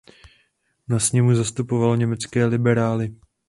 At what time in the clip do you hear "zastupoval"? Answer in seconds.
1.35-1.97